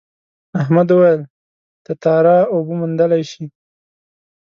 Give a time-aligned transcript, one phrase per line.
[0.61, 1.21] احمد وویل
[1.85, 3.43] تتارا اوبه موندلی شي.